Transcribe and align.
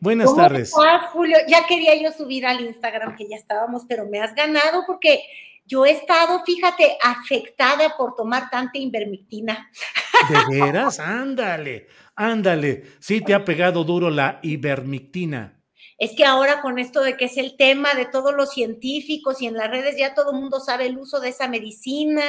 buenas 0.00 0.26
¿Cómo 0.26 0.40
tardes. 0.40 0.72
Julio? 1.12 1.36
Ya 1.48 1.66
quería 1.66 2.00
yo 2.00 2.12
subir 2.12 2.46
al 2.46 2.60
Instagram 2.60 3.16
que 3.16 3.28
ya 3.28 3.36
estábamos, 3.36 3.84
pero 3.88 4.06
me 4.06 4.20
has 4.20 4.34
ganado 4.34 4.84
porque 4.86 5.22
yo 5.66 5.86
he 5.86 5.92
estado, 5.92 6.42
fíjate, 6.44 6.98
afectada 7.02 7.96
por 7.96 8.16
tomar 8.16 8.50
tanta 8.50 8.78
invermectina. 8.78 9.70
¿De 10.28 10.58
veras? 10.58 10.98
Ándale, 10.98 11.86
ándale. 12.16 12.84
Sí 12.98 13.20
te 13.20 13.34
ha 13.34 13.44
pegado 13.44 13.84
duro 13.84 14.10
la 14.10 14.40
ivermectina. 14.42 15.59
Es 16.00 16.16
que 16.16 16.24
ahora 16.24 16.62
con 16.62 16.78
esto 16.78 17.02
de 17.02 17.18
que 17.18 17.26
es 17.26 17.36
el 17.36 17.58
tema 17.58 17.92
de 17.92 18.06
todos 18.06 18.34
los 18.34 18.54
científicos 18.54 19.42
y 19.42 19.46
en 19.46 19.54
las 19.54 19.70
redes 19.70 19.98
ya 19.98 20.14
todo 20.14 20.30
el 20.30 20.38
mundo 20.38 20.58
sabe 20.58 20.86
el 20.86 20.96
uso 20.96 21.20
de 21.20 21.28
esa 21.28 21.46
medicina 21.46 22.24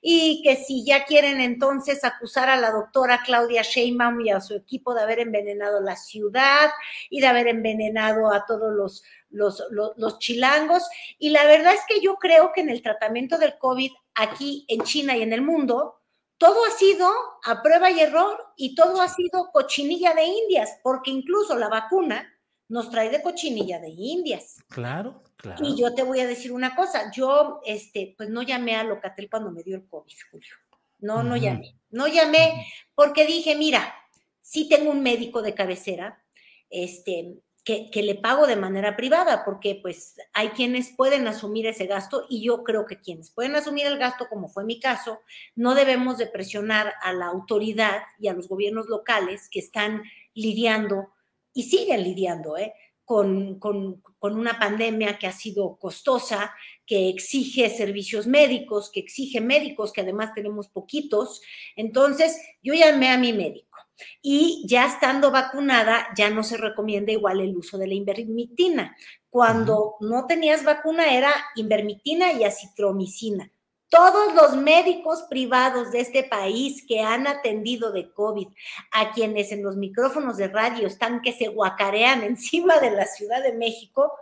y 0.00 0.42
que 0.44 0.54
si 0.54 0.84
ya 0.84 1.04
quieren 1.06 1.40
entonces 1.40 2.04
acusar 2.04 2.48
a 2.48 2.56
la 2.56 2.70
doctora 2.70 3.22
Claudia 3.26 3.62
Sheinbaum 3.62 4.20
y 4.20 4.30
a 4.30 4.40
su 4.40 4.54
equipo 4.54 4.94
de 4.94 5.02
haber 5.02 5.18
envenenado 5.18 5.80
la 5.80 5.96
ciudad 5.96 6.70
y 7.10 7.20
de 7.20 7.26
haber 7.26 7.48
envenenado 7.48 8.32
a 8.32 8.46
todos 8.46 8.72
los, 8.72 9.02
los, 9.28 9.60
los, 9.70 9.90
los 9.96 10.20
chilangos. 10.20 10.88
Y 11.18 11.30
la 11.30 11.44
verdad 11.46 11.74
es 11.74 11.80
que 11.88 12.00
yo 12.00 12.14
creo 12.14 12.52
que 12.52 12.60
en 12.60 12.70
el 12.70 12.80
tratamiento 12.80 13.38
del 13.38 13.58
COVID 13.58 13.90
aquí 14.14 14.64
en 14.68 14.82
China 14.82 15.16
y 15.16 15.22
en 15.22 15.32
el 15.32 15.42
mundo, 15.42 16.00
todo 16.38 16.64
ha 16.64 16.70
sido 16.70 17.10
a 17.44 17.60
prueba 17.60 17.90
y 17.90 17.98
error 17.98 18.38
y 18.56 18.76
todo 18.76 19.00
ha 19.00 19.08
sido 19.08 19.50
cochinilla 19.52 20.14
de 20.14 20.22
indias, 20.22 20.78
porque 20.84 21.10
incluso 21.10 21.58
la 21.58 21.68
vacuna 21.68 22.36
nos 22.70 22.88
trae 22.88 23.10
de 23.10 23.20
cochinilla 23.20 23.80
de 23.80 23.90
indias. 23.90 24.62
Claro, 24.68 25.24
claro. 25.36 25.66
Y 25.66 25.76
yo 25.76 25.92
te 25.92 26.04
voy 26.04 26.20
a 26.20 26.26
decir 26.26 26.52
una 26.52 26.76
cosa, 26.76 27.10
yo 27.10 27.60
este, 27.66 28.14
pues 28.16 28.30
no 28.30 28.42
llamé 28.42 28.76
a 28.76 28.84
Locatel 28.84 29.28
cuando 29.28 29.50
me 29.50 29.64
dio 29.64 29.76
el 29.76 29.86
COVID, 29.86 30.14
Julio. 30.30 30.54
No, 31.00 31.24
no 31.24 31.36
llamé. 31.36 31.74
No 31.90 32.06
llamé 32.06 32.66
porque 32.94 33.26
dije, 33.26 33.56
mira, 33.56 33.92
sí 34.40 34.68
tengo 34.68 34.92
un 34.92 35.02
médico 35.02 35.42
de 35.42 35.52
cabecera, 35.52 36.22
este, 36.70 37.40
que, 37.64 37.90
que 37.90 38.04
le 38.04 38.14
pago 38.14 38.46
de 38.46 38.54
manera 38.54 38.96
privada, 38.96 39.44
porque 39.44 39.80
pues 39.82 40.14
hay 40.32 40.50
quienes 40.50 40.94
pueden 40.96 41.26
asumir 41.26 41.66
ese 41.66 41.86
gasto 41.86 42.24
y 42.28 42.44
yo 42.44 42.62
creo 42.62 42.86
que 42.86 43.00
quienes 43.00 43.30
pueden 43.30 43.56
asumir 43.56 43.86
el 43.86 43.98
gasto, 43.98 44.28
como 44.28 44.48
fue 44.48 44.64
mi 44.64 44.78
caso, 44.78 45.18
no 45.56 45.74
debemos 45.74 46.18
de 46.18 46.28
presionar 46.28 46.94
a 47.02 47.12
la 47.12 47.26
autoridad 47.26 48.02
y 48.20 48.28
a 48.28 48.32
los 48.32 48.48
gobiernos 48.48 48.86
locales 48.86 49.48
que 49.50 49.58
están 49.58 50.04
lidiando 50.34 51.10
y 51.52 51.64
siguen 51.64 52.04
lidiando, 52.04 52.56
¿eh? 52.56 52.72
Con, 53.04 53.58
con, 53.58 54.02
con, 54.20 54.38
una 54.38 54.58
pandemia 54.60 55.18
que 55.18 55.26
ha 55.26 55.32
sido 55.32 55.76
costosa, 55.78 56.54
que 56.86 57.08
exige 57.08 57.68
servicios 57.68 58.28
médicos, 58.28 58.88
que 58.92 59.00
exige 59.00 59.40
médicos, 59.40 59.92
que 59.92 60.02
además 60.02 60.32
tenemos 60.32 60.68
poquitos. 60.68 61.40
Entonces, 61.74 62.40
yo 62.62 62.72
llamé 62.72 63.08
a 63.08 63.18
mi 63.18 63.32
médico 63.32 63.78
y 64.22 64.64
ya 64.66 64.86
estando 64.86 65.30
vacunada, 65.32 66.06
ya 66.16 66.30
no 66.30 66.44
se 66.44 66.56
recomienda 66.56 67.10
igual 67.12 67.40
el 67.40 67.56
uso 67.56 67.78
de 67.78 67.88
la 67.88 67.94
invermectina. 67.94 68.96
Cuando 69.28 69.96
uh 69.98 70.04
-huh. 70.04 70.08
no 70.08 70.26
tenías 70.26 70.64
vacuna 70.64 71.12
era 71.12 71.32
invermectina 71.56 72.32
y 72.32 72.44
acitromicina. 72.44 73.50
Todos 73.90 74.34
los 74.34 74.56
médicos 74.56 75.24
privados 75.28 75.90
de 75.90 76.00
este 76.00 76.22
país 76.22 76.84
que 76.86 77.00
han 77.00 77.26
atendido 77.26 77.90
de 77.90 78.12
COVID, 78.12 78.46
a 78.92 79.12
quienes 79.12 79.50
en 79.50 79.64
los 79.64 79.76
micrófonos 79.76 80.36
de 80.36 80.46
radio 80.48 80.86
están 80.86 81.20
que 81.20 81.32
se 81.32 81.48
guacarean 81.48 82.22
encima 82.24 82.78
de 82.78 82.92
la 82.92 83.04
Ciudad 83.04 83.42
de 83.42 83.52
México, 83.52 84.12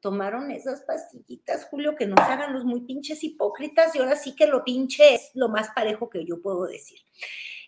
tomaron 0.00 0.50
esas 0.50 0.82
pastillitas, 0.82 1.66
Julio, 1.66 1.96
que 1.96 2.06
nos 2.06 2.20
hagan 2.20 2.52
los 2.52 2.64
muy 2.64 2.82
pinches 2.82 3.24
hipócritas 3.24 3.94
y 3.94 3.98
ahora 3.98 4.16
sí 4.16 4.34
que 4.34 4.46
lo 4.46 4.64
pinche 4.64 5.14
es 5.14 5.30
lo 5.34 5.48
más 5.48 5.68
parejo 5.74 6.08
que 6.08 6.24
yo 6.24 6.40
puedo 6.40 6.66
decir. 6.66 6.98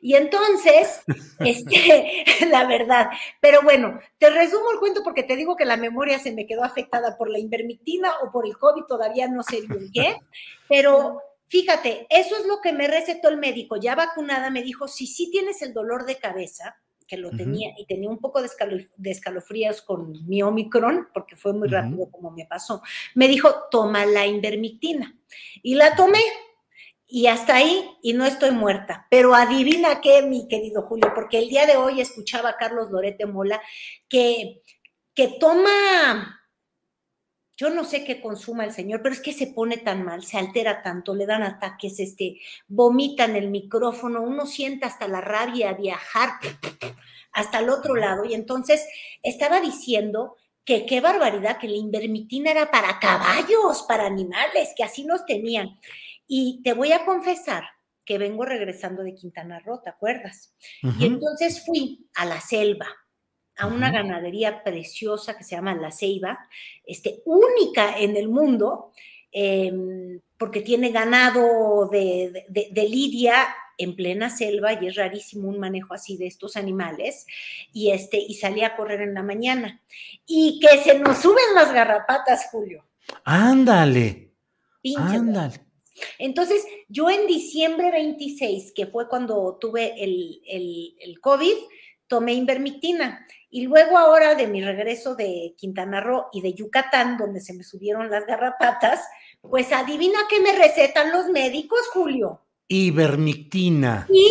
Y 0.04 0.16
entonces, 0.16 1.00
este, 1.38 2.24
la 2.50 2.66
verdad, 2.66 3.08
pero 3.40 3.62
bueno, 3.62 4.00
te 4.18 4.28
resumo 4.28 4.72
el 4.72 4.80
cuento 4.80 5.02
porque 5.04 5.22
te 5.22 5.36
digo 5.36 5.56
que 5.56 5.64
la 5.64 5.76
memoria 5.76 6.18
se 6.18 6.32
me 6.32 6.44
quedó 6.44 6.64
afectada 6.64 7.16
por 7.16 7.30
la 7.30 7.38
invermectina 7.38 8.10
o 8.22 8.32
por 8.32 8.44
el 8.44 8.58
COVID, 8.58 8.82
todavía 8.82 9.28
no 9.28 9.44
sé 9.44 9.60
bien 9.60 9.90
qué, 9.94 10.16
pero 10.68 11.22
fíjate, 11.46 12.08
eso 12.10 12.36
es 12.36 12.46
lo 12.46 12.60
que 12.60 12.72
me 12.72 12.88
recetó 12.88 13.28
el 13.28 13.36
médico, 13.36 13.76
ya 13.76 13.94
vacunada, 13.94 14.50
me 14.50 14.62
dijo, 14.62 14.88
si 14.88 15.06
sí 15.06 15.30
tienes 15.30 15.62
el 15.62 15.72
dolor 15.72 16.04
de 16.04 16.16
cabeza, 16.16 16.76
que 17.06 17.16
lo 17.16 17.28
uh 17.28 17.32
-huh. 17.32 17.36
tenía 17.36 17.70
y 17.76 17.86
tenía 17.86 18.08
un 18.08 18.18
poco 18.18 18.40
de, 18.40 18.46
escalof 18.46 18.82
de, 18.96 19.10
escalofríos 19.10 19.82
con 19.82 20.26
mi 20.26 20.42
Omicron, 20.42 21.08
porque 21.14 21.36
fue 21.36 21.52
muy 21.52 21.68
uh 21.68 21.70
-huh. 21.70 21.74
rápido 21.74 22.10
como 22.10 22.30
me 22.32 22.46
pasó, 22.46 22.82
me 23.14 23.28
dijo, 23.28 23.68
toma 23.70 24.04
la 24.06 24.26
invermectina. 24.26 25.14
Y 25.62 25.74
la 25.74 25.94
tomé, 25.94 26.22
y 27.14 27.26
hasta 27.26 27.56
ahí, 27.56 27.90
y 28.00 28.14
no 28.14 28.24
estoy 28.24 28.52
muerta. 28.52 29.06
Pero 29.10 29.34
adivina 29.34 30.00
qué, 30.00 30.22
mi 30.22 30.48
querido 30.48 30.80
Julio, 30.80 31.12
porque 31.14 31.40
el 31.40 31.50
día 31.50 31.66
de 31.66 31.76
hoy 31.76 32.00
escuchaba 32.00 32.48
a 32.48 32.56
Carlos 32.56 32.90
Lorete 32.90 33.26
Mola 33.26 33.60
que, 34.08 34.62
que 35.14 35.28
toma, 35.38 36.40
yo 37.54 37.68
no 37.68 37.84
sé 37.84 38.04
qué 38.04 38.22
consuma 38.22 38.64
el 38.64 38.72
señor, 38.72 39.02
pero 39.02 39.14
es 39.14 39.20
que 39.20 39.34
se 39.34 39.48
pone 39.48 39.76
tan 39.76 40.06
mal, 40.06 40.24
se 40.24 40.38
altera 40.38 40.80
tanto, 40.80 41.14
le 41.14 41.26
dan 41.26 41.42
ataques, 41.42 42.00
este, 42.00 42.40
vomita 42.66 43.26
en 43.26 43.36
el 43.36 43.50
micrófono, 43.50 44.22
uno 44.22 44.46
siente 44.46 44.86
hasta 44.86 45.06
la 45.06 45.20
rabia 45.20 45.74
viajar 45.74 46.30
hasta 47.32 47.58
el 47.58 47.68
otro 47.68 47.94
lado. 47.94 48.24
Y 48.24 48.32
entonces 48.32 48.86
estaba 49.22 49.60
diciendo 49.60 50.36
que 50.64 50.86
qué 50.86 51.02
barbaridad, 51.02 51.58
que 51.58 51.68
la 51.68 51.76
invermectina 51.76 52.52
era 52.52 52.70
para 52.70 52.98
caballos, 52.98 53.84
para 53.86 54.06
animales, 54.06 54.70
que 54.74 54.84
así 54.84 55.04
nos 55.04 55.26
tenían. 55.26 55.78
Y 56.34 56.62
te 56.62 56.72
voy 56.72 56.92
a 56.92 57.04
confesar 57.04 57.62
que 58.06 58.16
vengo 58.16 58.46
regresando 58.46 59.02
de 59.02 59.14
Quintana 59.14 59.60
Roo, 59.60 59.82
¿te 59.82 59.90
acuerdas? 59.90 60.54
Uh 60.82 60.88
-huh. 60.88 60.96
Y 60.98 61.04
entonces 61.04 61.62
fui 61.66 62.08
a 62.14 62.24
la 62.24 62.40
selva, 62.40 62.86
a 63.58 63.66
una 63.66 63.88
uh 63.88 63.90
-huh. 63.90 63.94
ganadería 63.96 64.64
preciosa 64.64 65.36
que 65.36 65.44
se 65.44 65.56
llama 65.56 65.74
La 65.74 65.90
Ceiba, 65.90 66.38
este, 66.86 67.20
única 67.26 67.98
en 67.98 68.16
el 68.16 68.30
mundo, 68.30 68.92
eh, 69.30 69.70
porque 70.38 70.62
tiene 70.62 70.90
ganado 70.90 71.86
de, 71.88 72.46
de, 72.48 72.68
de, 72.70 72.88
lidia 72.88 73.34
en 73.76 73.94
plena 73.94 74.30
selva 74.30 74.72
y 74.72 74.86
es 74.86 74.94
rarísimo 74.96 75.50
un 75.50 75.58
manejo 75.58 75.92
así 75.92 76.16
de 76.16 76.28
estos 76.28 76.56
animales 76.56 77.26
y 77.74 77.90
este 77.90 78.16
y 78.16 78.34
salí 78.36 78.64
a 78.64 78.74
correr 78.74 79.02
en 79.02 79.12
la 79.12 79.22
mañana 79.22 79.82
y 80.26 80.60
que 80.60 80.78
se 80.78 80.98
nos 80.98 81.18
suben 81.18 81.54
las 81.54 81.72
garrapatas 81.72 82.48
Julio 82.50 82.84
ándale 83.24 84.34
Pinche 84.82 85.16
ándale 85.16 85.71
entonces, 86.18 86.64
yo 86.88 87.10
en 87.10 87.26
diciembre 87.26 87.90
26, 87.90 88.72
que 88.74 88.86
fue 88.86 89.08
cuando 89.08 89.58
tuve 89.60 90.02
el, 90.02 90.40
el, 90.46 90.96
el, 91.00 91.20
COVID, 91.20 91.56
tomé 92.06 92.34
invermectina. 92.34 93.26
Y 93.50 93.62
luego 93.62 93.98
ahora 93.98 94.34
de 94.34 94.46
mi 94.46 94.62
regreso 94.62 95.14
de 95.14 95.54
Quintana 95.56 96.00
Roo 96.00 96.26
y 96.32 96.40
de 96.40 96.54
Yucatán, 96.54 97.18
donde 97.18 97.40
se 97.40 97.54
me 97.54 97.64
subieron 97.64 98.10
las 98.10 98.26
garrapatas, 98.26 99.00
pues 99.42 99.72
adivina 99.72 100.20
qué 100.28 100.40
me 100.40 100.52
recetan 100.52 101.12
los 101.12 101.28
médicos, 101.28 101.80
Julio. 101.92 102.40
Ivermectina. 102.68 104.06
Sí, 104.10 104.30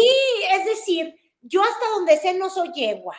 es 0.52 0.66
decir, 0.66 1.16
yo 1.42 1.62
hasta 1.62 1.90
donde 1.96 2.18
sé 2.18 2.34
no 2.34 2.50
soy 2.50 2.72
yegua, 2.74 3.16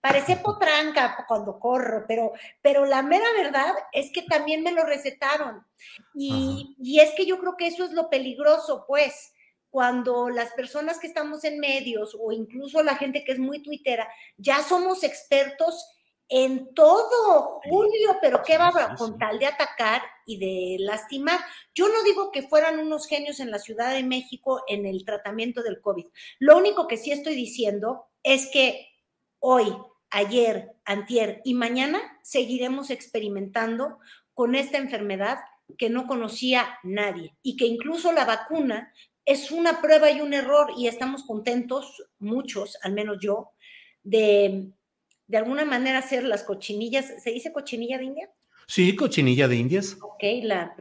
Parece 0.00 0.36
potranca 0.36 1.24
cuando 1.26 1.58
corro, 1.58 2.04
pero, 2.06 2.32
pero 2.62 2.84
la 2.84 3.02
mera 3.02 3.26
verdad 3.36 3.74
es 3.92 4.12
que 4.12 4.22
también 4.22 4.62
me 4.62 4.72
lo 4.72 4.84
recetaron. 4.84 5.66
Y, 6.14 6.76
y 6.80 7.00
es 7.00 7.10
que 7.14 7.26
yo 7.26 7.38
creo 7.40 7.56
que 7.56 7.66
eso 7.66 7.84
es 7.84 7.92
lo 7.92 8.08
peligroso, 8.08 8.84
pues, 8.86 9.32
cuando 9.70 10.30
las 10.30 10.52
personas 10.52 10.98
que 10.98 11.06
estamos 11.06 11.44
en 11.44 11.58
medios 11.58 12.16
o 12.18 12.32
incluso 12.32 12.82
la 12.82 12.96
gente 12.96 13.24
que 13.24 13.32
es 13.32 13.38
muy 13.38 13.62
tuitera, 13.62 14.08
ya 14.38 14.62
somos 14.62 15.02
expertos 15.02 15.86
en 16.28 16.74
todo, 16.74 17.60
Julio, 17.68 18.16
pero 18.20 18.42
¿qué 18.42 18.58
va 18.58 18.96
con 18.98 19.16
tal 19.18 19.38
de 19.38 19.46
atacar 19.46 20.02
y 20.26 20.38
de 20.38 20.84
lastimar? 20.84 21.38
Yo 21.74 21.88
no 21.88 22.02
digo 22.02 22.32
que 22.32 22.42
fueran 22.42 22.78
unos 22.80 23.06
genios 23.06 23.38
en 23.38 23.50
la 23.50 23.58
Ciudad 23.58 23.92
de 23.92 24.02
México 24.02 24.62
en 24.66 24.86
el 24.86 25.04
tratamiento 25.04 25.62
del 25.62 25.80
COVID. 25.80 26.06
Lo 26.40 26.56
único 26.56 26.88
que 26.88 26.96
sí 26.96 27.12
estoy 27.12 27.36
diciendo 27.36 28.06
es 28.24 28.50
que 28.50 28.88
hoy, 29.48 29.76
ayer, 30.10 30.72
antier 30.84 31.40
y 31.44 31.54
mañana 31.54 32.00
seguiremos 32.22 32.90
experimentando 32.90 33.98
con 34.34 34.54
esta 34.54 34.78
enfermedad 34.78 35.38
que 35.78 35.90
no 35.90 36.06
conocía 36.06 36.78
nadie 36.82 37.36
y 37.42 37.56
que 37.56 37.66
incluso 37.66 38.12
la 38.12 38.24
vacuna 38.24 38.92
es 39.24 39.50
una 39.50 39.80
prueba 39.80 40.10
y 40.10 40.20
un 40.20 40.34
error 40.34 40.72
y 40.76 40.88
estamos 40.88 41.24
contentos, 41.24 42.04
muchos, 42.18 42.76
al 42.82 42.92
menos 42.92 43.18
yo, 43.20 43.50
de 44.02 44.72
de 45.28 45.38
alguna 45.38 45.64
manera 45.64 45.98
hacer 45.98 46.24
las 46.24 46.44
cochinillas, 46.44 47.12
¿se 47.22 47.30
dice 47.30 47.52
cochinilla 47.52 47.98
de 47.98 48.04
India? 48.04 48.30
Sí, 48.68 48.94
cochinilla 48.94 49.48
de 49.48 49.56
indias. 49.56 49.96
Ok, 50.00 50.22
la 50.42 50.74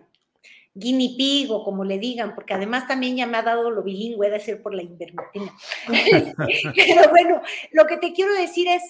guinea 0.75 1.15
pig 1.17 1.51
o 1.51 1.63
como 1.63 1.83
le 1.83 1.97
digan, 1.97 2.35
porque 2.35 2.53
además 2.53 2.87
también 2.87 3.15
ya 3.15 3.25
me 3.25 3.37
ha 3.37 3.41
dado 3.41 3.71
lo 3.71 3.81
bilingüe, 3.81 4.29
de 4.29 4.39
ser 4.39 4.61
por 4.61 4.75
la 4.75 4.83
invermectina. 4.83 5.51
Pero 6.75 7.09
bueno, 7.09 7.41
lo 7.71 7.85
que 7.87 7.97
te 7.97 8.13
quiero 8.13 8.33
decir 8.35 8.67
es, 8.67 8.83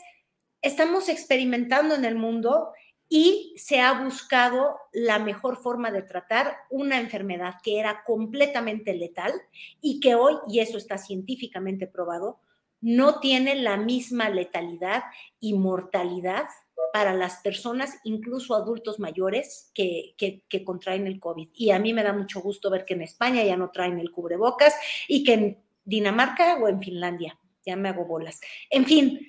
estamos 0.61 1.07
experimentando 1.09 1.95
en 1.95 2.03
el 2.03 2.15
mundo 2.15 2.71
y 3.07 3.53
se 3.55 3.79
ha 3.81 4.01
buscado 4.03 4.79
la 4.91 5.19
mejor 5.19 5.61
forma 5.61 5.91
de 5.91 6.01
tratar 6.01 6.57
una 6.71 6.99
enfermedad 6.99 7.55
que 7.63 7.79
era 7.79 8.03
completamente 8.03 8.95
letal 8.95 9.31
y 9.79 9.99
que 9.99 10.15
hoy, 10.15 10.33
y 10.47 10.59
eso 10.59 10.79
está 10.79 10.97
científicamente 10.97 11.85
probado, 11.85 12.39
no 12.81 13.19
tiene 13.19 13.55
la 13.55 13.77
misma 13.77 14.29
letalidad 14.29 15.03
y 15.39 15.53
mortalidad 15.53 16.45
para 16.93 17.13
las 17.13 17.37
personas, 17.37 17.99
incluso 18.03 18.55
adultos 18.55 18.99
mayores, 18.99 19.71
que, 19.73 20.15
contraen 20.63 21.07
el 21.07 21.19
COVID. 21.19 21.49
Y 21.53 21.71
a 21.71 21.79
mí 21.79 21.93
me 21.93 22.03
da 22.03 22.13
mucho 22.13 22.41
gusto 22.41 22.69
ver 22.69 22.85
que 22.85 22.93
en 22.93 23.01
España 23.01 23.43
ya 23.43 23.57
no 23.57 23.69
traen 23.71 23.99
el 23.99 24.11
cubrebocas 24.11 24.73
y 25.07 25.23
que 25.23 25.33
en 25.33 25.57
Dinamarca 25.83 26.57
o 26.57 26.67
en 26.67 26.81
Finlandia, 26.81 27.37
ya 27.65 27.75
me 27.75 27.89
hago 27.89 28.05
bolas. 28.05 28.39
En 28.69 28.85
fin, 28.85 29.19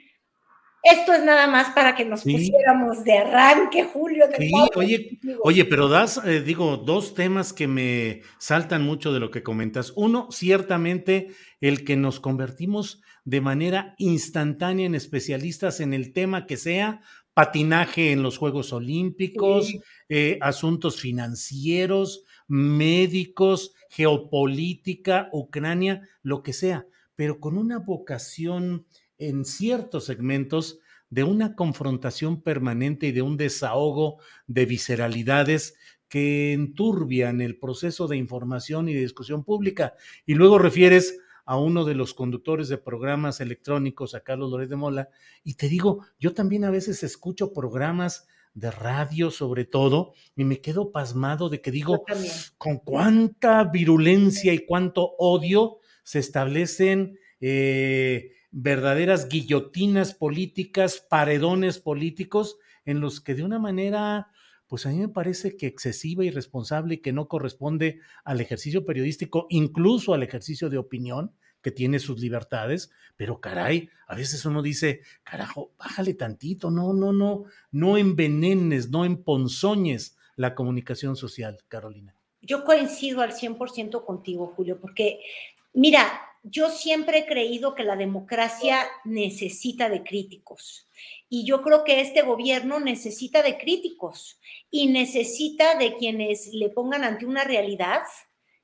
esto 0.83 1.13
es 1.13 1.25
nada 1.25 1.49
más 1.49 1.75
para 1.75 1.97
que 1.97 2.05
nos 2.05 2.23
pusiéramos 2.23 3.03
de 3.03 3.19
arranque, 3.19 3.83
Julio. 3.85 4.27
sí, 4.39 4.53
oye, 4.77 5.19
oye, 5.43 5.65
pero 5.65 5.89
das, 5.89 6.21
eh, 6.25 6.41
digo, 6.41 6.77
dos 6.77 7.15
temas 7.15 7.53
que 7.53 7.67
me 7.67 8.23
saltan 8.39 8.85
mucho 8.85 9.13
de 9.13 9.19
lo 9.19 9.33
que 9.33 9.43
comentas. 9.43 9.93
Uno, 9.97 10.29
ciertamente, 10.31 11.29
el 11.61 11.85
que 11.85 11.97
nos 11.97 12.21
convertimos 12.21 13.03
de 13.25 13.41
manera 13.41 13.97
instantánea 13.99 14.87
en 14.87 14.95
especialistas 14.95 15.81
en 15.81 15.93
el 15.93 16.13
tema 16.13 16.47
que 16.47 16.57
sea, 16.57 17.01
patinaje 17.37 18.13
en 18.13 18.23
los 18.23 18.39
Juegos 18.39 18.73
Olímpicos, 18.73 19.71
eh, 20.09 20.39
asuntos 20.41 20.99
financieros, 20.99 22.25
médicos, 22.49 23.75
geopolítica, 23.91 25.29
Ucrania, 25.35 26.09
lo 26.23 26.43
que 26.43 26.55
sea, 26.55 26.87
pero 27.15 27.39
con 27.39 27.59
una 27.59 27.79
vocación 27.79 28.87
en 29.19 29.45
ciertos 29.45 30.07
segmentos 30.07 30.79
de 31.11 31.25
una 31.25 31.55
confrontación 31.55 32.41
permanente 32.41 33.09
y 33.09 33.13
de 33.13 33.21
un 33.21 33.37
desahogo 33.37 34.17
de 34.47 34.65
visceralidades 34.65 35.75
que 36.09 36.55
enturbian 36.55 37.43
el 37.43 37.59
proceso 37.59 38.09
de 38.09 38.17
información 38.17 38.89
y 38.89 38.95
de 38.95 39.01
discusión 39.01 39.45
pública. 39.45 39.93
Y 40.25 40.37
luego 40.37 40.59
refieres 40.59 41.19
a 41.47 41.57
uno 41.57 41.85
de 41.85 41.95
los 41.95 42.13
conductores 42.13 42.69
de 42.69 42.77
programas 42.77 43.41
electrónicos, 43.41 44.15
a 44.15 44.21
Carlos 44.21 44.51
Lórez 44.51 44.69
de 44.69 44.77
Mola, 44.77 45.09
y 45.45 45.55
te 45.55 45.69
digo, 45.69 46.05
yo 46.19 46.35
también 46.35 46.65
a 46.65 46.71
veces 46.71 47.03
escucho 47.05 47.53
programas 47.53 48.27
de 48.53 48.71
radio 48.71 49.31
sobre 49.31 49.65
todo, 49.65 50.13
y 50.35 50.45
me 50.45 50.61
quedo 50.61 50.91
pasmado 50.91 51.49
de 51.49 51.61
que 51.61 51.71
digo, 51.71 52.05
con 52.59 52.79
cuánta 52.79 53.63
virulencia 53.65 54.53
y 54.53 54.67
cuánto 54.67 55.15
odio 55.19 55.79
se 56.03 56.19
establecen 56.19 57.19
eh, 57.41 58.33
verdaderas 58.51 59.29
guillotinas 59.29 60.15
políticas, 60.15 61.07
paredones 61.09 61.79
políticos, 61.79 62.59
en 62.85 63.01
los 63.01 63.21
que 63.21 63.35
de 63.35 63.45
una 63.45 63.59
manera 63.59 64.29
pues 64.69 64.87
a 64.87 64.91
mí 64.91 64.97
me 64.99 65.09
parece 65.09 65.57
que 65.57 65.67
excesiva, 65.67 66.25
irresponsable 66.25 66.95
y 66.95 66.99
que 66.99 67.13
no 67.13 67.29
corresponde 67.29 68.01
al 68.25 68.41
ejercicio 68.41 68.85
periodístico, 68.85 69.47
incluso 69.51 70.15
al 70.15 70.23
ejercicio 70.23 70.69
de 70.71 70.79
opinión, 70.79 71.33
que 71.63 71.73
tiene 71.73 71.99
sus 71.99 72.21
libertades, 72.21 72.93
pero 73.17 73.41
caray, 73.41 73.91
a 74.07 74.15
veces 74.15 74.45
uno 74.45 74.63
dice, 74.63 75.01
carajo, 75.25 75.73
bájale 75.79 76.15
tantito, 76.15 76.71
no, 76.71 76.93
no, 76.93 77.13
no, 77.13 77.45
no 77.73 77.99
envenenes, 77.99 78.89
no 78.91 79.05
emponzoñes 79.05 80.17
la 80.37 80.55
comunicación 80.55 81.17
social, 81.17 81.59
Carolina. 81.67 82.15
Yo 82.41 82.65
coincido 82.65 83.21
al 83.21 83.33
100% 83.33 84.05
contigo, 84.05 84.53
Julio, 84.55 84.79
porque 84.81 85.19
mira, 85.73 86.07
yo 86.49 86.71
siempre 86.71 87.19
he 87.19 87.27
creído 87.27 87.75
que 87.75 87.83
la 87.83 87.97
democracia 87.97 88.79
necesita 89.05 89.89
de 89.89 90.05
críticos. 90.05 90.89
Y 91.29 91.45
yo 91.45 91.61
creo 91.63 91.83
que 91.83 92.01
este 92.01 92.23
gobierno 92.23 92.79
necesita 92.79 93.43
de 93.43 93.59
críticos 93.59 94.39
y 94.71 94.87
necesita 94.87 95.77
de 95.77 95.97
quienes 95.97 96.53
le 96.53 96.71
pongan 96.71 97.03
ante 97.03 97.27
una 97.27 97.43
realidad 97.43 98.03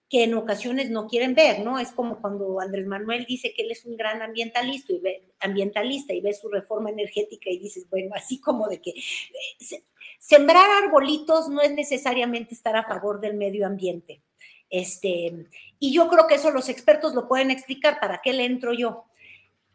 que 0.08 0.24
en 0.24 0.34
ocasiones 0.34 0.90
no 0.90 1.08
quieren 1.08 1.34
ver, 1.34 1.64
¿no? 1.64 1.78
Es 1.78 1.90
como 1.90 2.20
cuando 2.20 2.60
Andrés 2.60 2.86
Manuel 2.86 3.24
dice 3.26 3.52
que 3.54 3.62
él 3.62 3.72
es 3.72 3.84
un 3.84 3.96
gran 3.96 4.22
ambientalista 4.22 4.92
y 4.92 4.98
ve, 5.00 5.24
ambientalista 5.40 6.12
y 6.12 6.20
ve 6.20 6.34
su 6.34 6.48
reforma 6.50 6.90
energética 6.90 7.50
y 7.50 7.58
dices, 7.58 7.88
bueno, 7.90 8.10
así 8.14 8.38
como 8.38 8.68
de 8.68 8.80
que 8.80 8.90
eh, 8.90 9.82
sembrar 10.18 10.84
arbolitos 10.84 11.48
no 11.48 11.62
es 11.62 11.72
necesariamente 11.72 12.54
estar 12.54 12.76
a 12.76 12.84
favor 12.84 13.20
del 13.20 13.34
medio 13.34 13.66
ambiente. 13.66 14.22
Este, 14.72 15.46
y 15.78 15.92
yo 15.92 16.08
creo 16.08 16.26
que 16.26 16.36
eso 16.36 16.50
los 16.50 16.70
expertos 16.70 17.14
lo 17.14 17.28
pueden 17.28 17.50
explicar, 17.50 18.00
¿para 18.00 18.22
qué 18.22 18.32
le 18.32 18.46
entro 18.46 18.72
yo? 18.72 19.04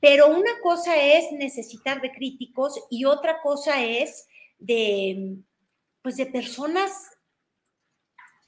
Pero 0.02 0.28
una 0.28 0.60
cosa 0.64 0.98
es 0.98 1.32
necesitar 1.32 2.02
de 2.02 2.12
críticos 2.12 2.84
y 2.90 3.06
otra 3.06 3.40
cosa 3.42 3.84
es 3.84 4.28
de, 4.58 5.38
pues 6.02 6.18
de 6.18 6.26
personas 6.26 7.12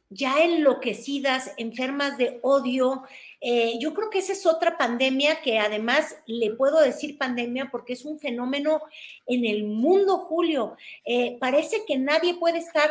ya 0.09 0.43
enloquecidas, 0.43 1.53
enfermas 1.57 2.17
de 2.17 2.39
odio. 2.41 3.03
Eh, 3.41 3.77
yo 3.79 3.93
creo 3.93 4.09
que 4.09 4.19
esa 4.19 4.33
es 4.33 4.47
otra 4.47 4.75
pandemia 4.75 5.41
que 5.41 5.59
además 5.59 6.17
le 6.25 6.55
puedo 6.55 6.79
decir 6.79 7.19
pandemia 7.19 7.69
porque 7.71 7.93
es 7.93 8.05
un 8.05 8.19
fenómeno 8.19 8.81
en 9.27 9.45
el 9.45 9.65
mundo, 9.65 10.17
Julio. 10.17 10.77
Eh, 11.05 11.37
parece 11.39 11.85
que 11.85 11.97
nadie 11.99 12.33
puede 12.33 12.57
estar 12.57 12.89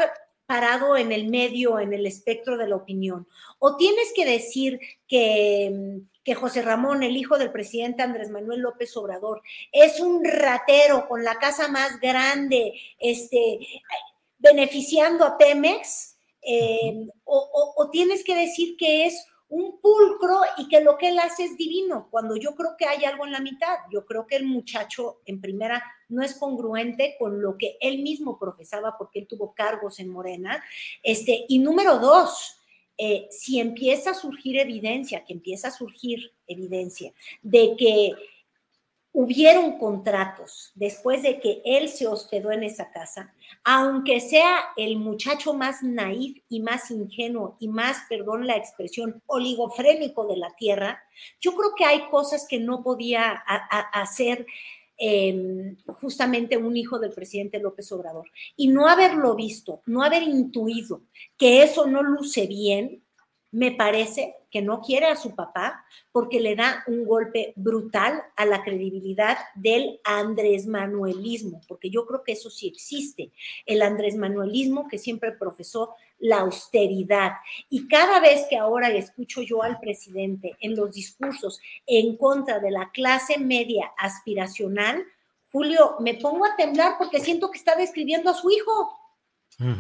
parado 0.49 0.97
en 0.97 1.13
el 1.13 1.29
medio, 1.29 1.79
en 1.79 1.93
el 1.93 2.07
espectro 2.07 2.57
de 2.57 2.67
la 2.67 2.77
opinión. 2.77 3.29
O 3.59 3.77
tienes 3.77 4.15
que 4.17 4.25
decir 4.25 4.81
que, 5.07 6.01
que 6.25 6.35
José 6.35 6.63
Ramón, 6.63 7.03
el 7.03 7.19
hijo 7.19 7.37
del 7.37 7.53
presidente 7.53 8.03
Andrés 8.03 8.31
Manuel 8.31 8.61
López 8.61 8.97
Obrador, 8.97 9.43
es 9.73 10.01
un 10.01 10.25
ratero 10.25 11.07
con 11.07 11.23
la 11.23 11.35
casa 11.35 11.69
más 11.69 12.01
grande, 12.01 12.81
este, 12.99 13.59
beneficiando 14.39 15.27
a 15.27 15.37
Pemex, 15.37 16.17
eh, 16.41 16.95
o, 17.25 17.75
o 17.77 17.91
tienes 17.91 18.25
que 18.25 18.35
decir 18.35 18.79
que 18.79 19.05
es 19.05 19.27
un 19.51 19.81
pulcro 19.81 20.41
y 20.59 20.69
que 20.69 20.81
lo 20.81 20.99
que 20.99 21.09
él 21.09 21.19
hace 21.19 21.45
es 21.45 21.57
divino, 21.57 22.09
cuando 22.11 22.37
yo 22.37 22.55
creo 22.55 22.77
que 22.79 22.85
hay 22.85 23.05
algo 23.05 23.25
en 23.25 23.33
la 23.33 23.41
mitad. 23.41 23.77
Yo 23.91 24.05
creo 24.05 24.27
que 24.27 24.37
el 24.37 24.45
muchacho, 24.45 25.21
en 25.25 25.41
primera, 25.41 25.83
no 26.09 26.23
es 26.23 26.35
congruente 26.35 27.17
con 27.19 27.41
lo 27.41 27.57
que 27.57 27.77
él 27.81 28.03
mismo 28.03 28.39
profesaba 28.39 28.97
porque 28.99 29.21
él 29.21 29.27
tuvo 29.27 29.55
cargos 29.55 30.01
en 30.01 30.09
Morena. 30.09 30.63
Este, 31.03 31.47
y 31.49 31.59
número 31.59 31.99
dos, 31.99 32.59
eh, 32.99 33.29
si 33.31 33.61
empieza 33.61 34.11
a 34.11 34.15
surgir 34.15 34.59
evidencia, 34.59 35.25
que 35.25 35.33
empieza 35.33 35.69
a 35.69 35.71
surgir 35.71 36.33
evidencia 36.47 37.13
de 37.43 37.75
que 37.79 38.13
hubieron 39.13 39.79
contratos 39.79 40.71
después 40.75 41.23
de 41.23 41.41
que 41.41 41.63
él 41.65 41.89
se 41.89 42.07
hospedó 42.07 42.53
en 42.53 42.63
esa 42.63 42.91
casa, 42.91 43.35
aunque 43.65 44.21
sea 44.21 44.61
el 44.77 44.97
muchacho 44.97 45.55
más 45.55 45.83
naif 45.83 46.43
y 46.49 46.61
más 46.61 46.91
ingenuo 46.91 47.57
y 47.59 47.69
más, 47.69 47.99
perdón 48.09 48.47
la 48.47 48.57
expresión, 48.57 49.23
oligofrénico 49.27 50.27
de 50.27 50.37
la 50.37 50.55
tierra, 50.57 51.03
yo 51.41 51.55
creo 51.55 51.75
que 51.77 51.85
hay 51.85 52.09
cosas 52.11 52.47
que 52.49 52.61
no 52.61 52.83
podía 52.83 53.33
hacer 53.93 54.47
em, 54.99 55.77
justamente 56.01 56.57
un 56.57 56.77
hijo 56.77 56.99
del 56.99 57.13
presidente 57.13 57.61
López 57.61 57.91
Obrador. 57.93 58.29
Y 58.57 58.69
no 58.69 58.89
haberlo 58.89 59.35
visto, 59.35 59.83
no 59.87 60.03
haber 60.03 60.23
intuido 60.23 61.03
que 61.37 61.63
eso 61.63 61.87
no 61.87 62.03
luce 62.03 62.47
bien, 62.47 63.03
me 63.51 63.73
parece 63.73 64.35
que 64.51 64.63
no 64.63 64.81
quiere 64.81 65.07
a 65.07 65.17
su 65.17 65.35
papá 65.35 65.85
porque 66.13 66.41
le 66.41 66.57
da 66.57 66.85
un 66.87 67.05
golpe 67.05 67.53
brutal 67.57 68.23
a 68.37 68.45
la 68.45 68.63
credibilidad 68.63 69.39
del 69.55 70.01
Andrés 70.05 70.67
Manuelismo, 70.67 71.61
porque 71.69 71.91
yo 71.91 72.07
creo 72.07 72.23
que 72.25 72.33
eso 72.33 72.51
sí 72.51 72.67
existe, 72.67 73.33
el 73.67 73.83
Andrés 73.83 74.17
Manuelismo 74.17 74.89
que 74.89 74.99
siempre 74.99 75.33
profesó 75.33 75.95
la 76.19 76.41
austeridad. 76.41 77.33
Y 77.69 77.89
cada 77.89 78.21
vez 78.21 78.47
que 78.49 78.57
ahora 78.57 78.91
escucho 78.91 79.43
yo 79.43 79.63
al 79.63 79.79
presidente 79.81 80.57
en 80.61 80.77
los 80.77 80.93
discursos 80.93 81.61
en 81.87 82.17
contra 82.17 82.59
de 82.59 82.71
la 82.71 82.91
clase 82.91 83.39
media 83.39 83.93
aspiracional, 83.97 85.05
Julio, 85.53 85.97
me 86.01 86.15
pongo 86.15 86.45
a 86.45 86.57
temblar 86.57 86.97
porque 86.99 87.21
siento 87.21 87.51
que 87.51 87.59
está 87.59 87.75
describiendo 87.75 88.31
a 88.31 88.35
su 88.35 88.51
hijo 88.51 88.99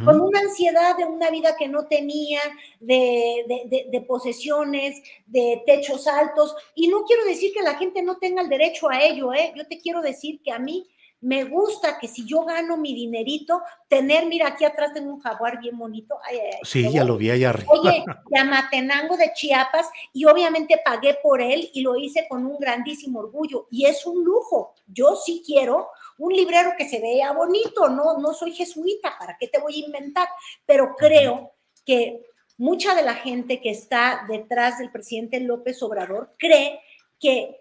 con 0.04 0.20
una 0.20 0.40
ansiedad 0.40 0.96
de 0.96 1.04
una 1.04 1.30
vida 1.30 1.54
que 1.56 1.68
no 1.68 1.86
tenía, 1.86 2.40
de, 2.80 4.04
posesiones, 4.08 5.00
de 5.26 5.62
techos 5.66 6.06
altos. 6.08 6.56
Y 6.74 6.88
no 6.88 7.04
quiero 7.04 7.24
decir 7.24 7.52
que 7.52 7.62
la 7.62 7.76
gente 7.76 8.02
no 8.02 8.16
tenga 8.16 8.42
el 8.42 8.48
derecho 8.48 8.90
a 8.90 9.00
ello, 9.00 9.32
¿eh? 9.32 9.52
Yo 9.56 9.66
te 9.68 9.78
quiero 9.78 10.02
decir 10.02 10.40
que 10.42 10.50
a 10.50 10.58
mí 10.58 10.88
me 11.20 11.44
gusta 11.44 11.98
que 11.98 12.06
si 12.06 12.24
yo 12.24 12.44
gano 12.44 12.76
mi 12.76 12.94
dinerito, 12.94 13.60
tener, 13.88 14.26
mira, 14.26 14.48
aquí 14.48 14.64
atrás 14.64 14.92
tengo 14.92 15.12
un 15.12 15.20
jaguar 15.20 15.58
bien 15.60 15.76
bonito. 15.76 16.16
sí, 16.62 16.90
ya 16.92 17.04
lo 17.04 17.16
vi 17.16 17.30
allá 17.30 17.50
arriba. 17.50 17.72
Oye, 17.72 18.04
Yamatenango 18.36 19.16
de 19.16 19.32
Chiapas, 19.32 19.88
y 20.12 20.24
obviamente 20.26 20.80
pagué 20.84 21.18
por 21.22 21.40
él 21.40 21.70
y 21.72 21.80
lo 21.80 21.96
hice 21.96 22.26
con 22.28 22.46
un 22.46 22.58
grandísimo 22.58 23.20
orgullo. 23.20 23.66
Y 23.70 23.86
es 23.86 24.06
un 24.06 24.24
lujo. 24.24 24.74
Yo 24.86 25.16
sí 25.16 25.42
quiero 25.44 25.88
un 26.18 26.32
librero 26.32 26.72
que 26.76 26.88
se 26.88 27.00
vea 27.00 27.32
bonito, 27.32 27.88
no, 27.88 28.18
no 28.18 28.34
soy 28.34 28.52
jesuita, 28.52 29.16
¿para 29.18 29.36
qué 29.38 29.48
te 29.48 29.58
voy 29.58 29.82
a 29.82 29.86
inventar? 29.86 30.28
Pero 30.66 30.94
creo 30.96 31.52
que 31.84 32.22
mucha 32.58 32.94
de 32.94 33.02
la 33.02 33.14
gente 33.14 33.60
que 33.60 33.70
está 33.70 34.24
detrás 34.28 34.78
del 34.78 34.90
presidente 34.90 35.40
López 35.40 35.82
Obrador 35.82 36.34
cree 36.38 36.80
que 37.18 37.56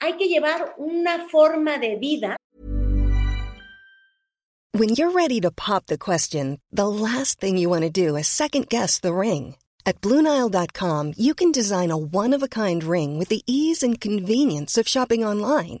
hay 0.00 0.16
que 0.16 0.28
llevar 0.28 0.74
una 0.78 1.28
forma 1.28 1.78
de 1.78 1.96
vida. 1.96 2.36
When 4.74 4.88
you're 4.94 5.10
ready 5.10 5.38
to 5.40 5.50
pop 5.50 5.86
the 5.86 5.98
question, 5.98 6.58
the 6.72 6.88
last 6.88 7.38
thing 7.38 7.58
you 7.58 7.68
want 7.68 7.82
to 7.82 7.90
do 7.90 8.16
is 8.16 8.26
second 8.26 8.68
guess 8.68 8.98
the 9.00 9.12
ring. 9.12 9.56
At 9.84 10.00
BlueNile.com, 10.00 11.14
you 11.16 11.34
can 11.34 11.52
design 11.52 11.90
a 11.90 11.96
one-of-a-kind 11.96 12.82
ring 12.84 13.18
with 13.18 13.28
the 13.28 13.42
ease 13.46 13.82
and 13.82 14.00
convenience 14.00 14.78
of 14.78 14.88
shopping 14.88 15.24
online. 15.24 15.80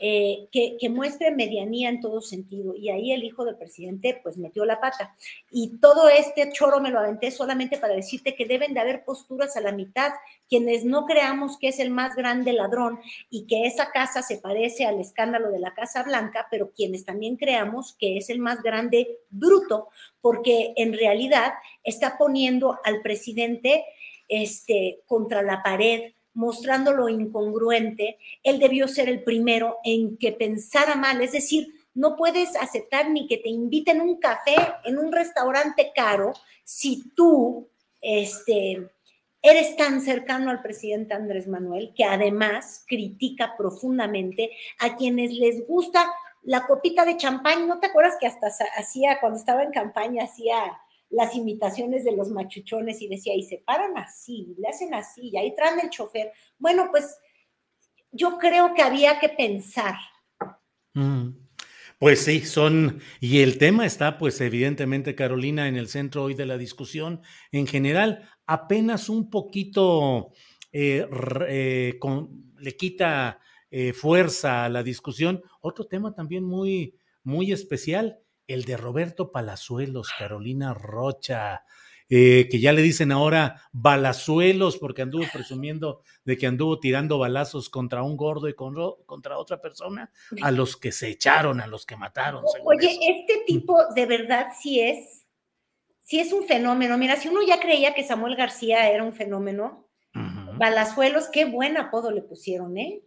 Eh, 0.00 0.48
que, 0.52 0.88
muestre 0.88 1.32
medianía 1.32 1.88
en 1.88 2.00
todo 2.00 2.20
sentido. 2.20 2.74
Y 2.74 2.90
ahí 2.90 3.12
el 3.12 3.24
hijo 3.24 3.44
del 3.44 3.56
presidente 3.56 4.20
pues 4.22 4.36
metió 4.36 4.64
la 4.64 4.80
pata. 4.80 5.16
Y 5.50 5.78
todo 5.78 6.08
este 6.08 6.50
choro 6.52 6.80
me 6.80 6.90
lo 6.90 7.00
aventé 7.00 7.30
solamente 7.30 7.78
para 7.78 7.94
decirte 7.94 8.34
que 8.34 8.46
deben 8.46 8.74
de 8.74 8.80
haber 8.80 9.04
posturas 9.04 9.56
a 9.56 9.60
la 9.60 9.72
mitad. 9.72 10.12
Quienes 10.48 10.84
no 10.84 11.04
creamos 11.04 11.58
que 11.58 11.68
es 11.68 11.80
el 11.80 11.90
más 11.90 12.14
grande 12.14 12.52
ladrón 12.52 13.00
y 13.28 13.46
que 13.46 13.66
esa 13.66 13.90
casa 13.90 14.22
se 14.22 14.38
parece 14.38 14.86
al 14.86 15.00
escándalo 15.00 15.50
de 15.50 15.58
la 15.58 15.74
Casa 15.74 16.02
Blanca, 16.02 16.46
pero 16.50 16.70
quienes 16.70 17.04
también 17.04 17.36
creamos 17.36 17.94
que 17.98 18.16
es 18.18 18.30
el 18.30 18.38
más 18.38 18.62
grande 18.62 19.18
bruto, 19.30 19.88
porque 20.20 20.72
en 20.76 20.92
realidad 20.92 21.54
está 21.82 22.16
poniendo 22.18 22.78
al 22.84 23.02
presidente 23.02 23.84
este, 24.28 25.00
contra 25.06 25.42
la 25.42 25.62
pared 25.62 26.12
mostrando 26.38 26.92
lo 26.92 27.08
incongruente, 27.08 28.16
él 28.44 28.60
debió 28.60 28.86
ser 28.86 29.08
el 29.08 29.24
primero 29.24 29.78
en 29.82 30.16
que 30.18 30.30
pensara 30.30 30.94
mal, 30.94 31.20
es 31.20 31.32
decir, 31.32 31.74
no 31.94 32.14
puedes 32.14 32.54
aceptar 32.54 33.10
ni 33.10 33.26
que 33.26 33.38
te 33.38 33.48
inviten 33.48 34.00
un 34.00 34.20
café 34.20 34.54
en 34.84 35.00
un 35.00 35.10
restaurante 35.10 35.90
caro 35.92 36.32
si 36.62 37.10
tú 37.16 37.68
este, 38.00 38.88
eres 39.42 39.76
tan 39.76 40.00
cercano 40.00 40.52
al 40.52 40.62
presidente 40.62 41.12
Andrés 41.12 41.48
Manuel, 41.48 41.92
que 41.96 42.04
además 42.04 42.84
critica 42.86 43.56
profundamente 43.58 44.52
a 44.78 44.94
quienes 44.94 45.32
les 45.32 45.66
gusta 45.66 46.06
la 46.42 46.68
copita 46.68 47.04
de 47.04 47.16
champán. 47.16 47.66
¿No 47.66 47.80
te 47.80 47.88
acuerdas 47.88 48.16
que 48.20 48.28
hasta 48.28 48.46
hacía, 48.76 49.18
cuando 49.18 49.40
estaba 49.40 49.64
en 49.64 49.72
campaña, 49.72 50.22
hacía 50.22 50.78
las 51.10 51.34
imitaciones 51.34 52.04
de 52.04 52.12
los 52.12 52.30
machuchones 52.30 53.00
y 53.00 53.08
decía, 53.08 53.34
y 53.34 53.42
se 53.42 53.58
paran 53.58 53.96
así, 53.96 54.54
le 54.58 54.68
hacen 54.68 54.94
así, 54.94 55.30
y 55.30 55.36
ahí 55.38 55.54
traen 55.54 55.80
el 55.80 55.90
chofer. 55.90 56.32
Bueno, 56.58 56.88
pues 56.90 57.18
yo 58.12 58.38
creo 58.38 58.74
que 58.74 58.82
había 58.82 59.18
que 59.18 59.28
pensar. 59.28 59.94
Mm. 60.94 61.30
Pues 61.98 62.20
sí, 62.20 62.42
son, 62.42 63.00
y 63.20 63.40
el 63.40 63.58
tema 63.58 63.84
está, 63.84 64.18
pues 64.18 64.40
evidentemente, 64.40 65.16
Carolina, 65.16 65.66
en 65.66 65.76
el 65.76 65.88
centro 65.88 66.24
hoy 66.24 66.34
de 66.34 66.46
la 66.46 66.56
discusión 66.56 67.22
en 67.50 67.66
general, 67.66 68.28
apenas 68.46 69.08
un 69.08 69.30
poquito 69.30 70.30
eh, 70.72 71.08
eh, 71.48 71.98
le 72.58 72.76
quita 72.76 73.40
eh, 73.70 73.92
fuerza 73.92 74.64
a 74.64 74.68
la 74.68 74.84
discusión. 74.84 75.42
Otro 75.60 75.86
tema 75.86 76.14
también 76.14 76.44
muy, 76.44 76.94
muy 77.24 77.50
especial, 77.50 78.20
el 78.48 78.64
de 78.64 78.76
Roberto 78.76 79.30
Palazuelos, 79.30 80.10
Carolina 80.18 80.74
Rocha, 80.74 81.64
eh, 82.10 82.48
que 82.50 82.58
ya 82.58 82.72
le 82.72 82.80
dicen 82.80 83.12
ahora 83.12 83.60
balazuelos 83.70 84.78
porque 84.78 85.02
anduvo 85.02 85.24
presumiendo 85.30 86.00
de 86.24 86.38
que 86.38 86.46
anduvo 86.46 86.80
tirando 86.80 87.18
balazos 87.18 87.68
contra 87.68 88.02
un 88.02 88.16
gordo 88.16 88.48
y 88.48 88.54
contra 88.54 89.36
otra 89.36 89.60
persona, 89.60 90.10
a 90.40 90.50
los 90.50 90.78
que 90.78 90.90
se 90.90 91.08
echaron, 91.08 91.60
a 91.60 91.66
los 91.66 91.84
que 91.84 91.96
mataron. 91.96 92.42
Oye, 92.64 92.98
este 93.02 93.44
tipo 93.46 93.76
de 93.94 94.06
verdad 94.06 94.46
sí 94.58 94.80
es, 94.80 95.26
sí 96.00 96.18
es 96.18 96.32
un 96.32 96.46
fenómeno. 96.46 96.96
Mira, 96.96 97.16
si 97.16 97.28
uno 97.28 97.42
ya 97.46 97.60
creía 97.60 97.92
que 97.92 98.04
Samuel 98.04 98.36
García 98.36 98.90
era 98.90 99.04
un 99.04 99.12
fenómeno, 99.12 99.84
Balazuelos, 100.56 101.28
qué 101.28 101.44
buen 101.44 101.76
apodo 101.76 102.10
le 102.10 102.22
pusieron, 102.22 102.76
¿eh? 102.78 103.02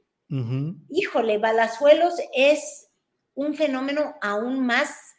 Híjole, 0.90 1.40
Balazuelos 1.40 2.14
es 2.34 2.88
un 3.34 3.56
fenómeno 3.56 4.14
aún 4.22 4.66
más 4.66 5.11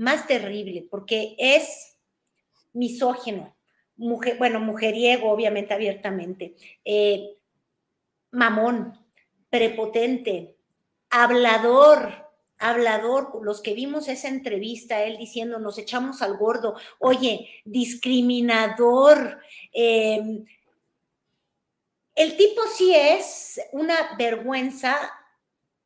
más 0.00 0.26
terrible, 0.26 0.86
porque 0.90 1.34
es 1.38 1.98
misógino, 2.72 3.54
mujer, 3.96 4.38
bueno, 4.38 4.58
mujeriego, 4.58 5.30
obviamente, 5.30 5.74
abiertamente, 5.74 6.56
eh, 6.86 7.36
mamón, 8.30 8.98
prepotente, 9.50 10.56
hablador, 11.10 12.30
hablador, 12.56 13.40
los 13.42 13.60
que 13.60 13.74
vimos 13.74 14.08
esa 14.08 14.28
entrevista, 14.28 15.02
él 15.02 15.18
diciendo, 15.18 15.58
nos 15.58 15.76
echamos 15.76 16.22
al 16.22 16.38
gordo, 16.38 16.76
oye, 16.98 17.50
discriminador. 17.66 19.38
Em, 19.70 20.46
el 22.14 22.36
tipo 22.38 22.62
sí 22.74 22.94
es 22.94 23.60
una 23.72 24.16
vergüenza 24.16 24.96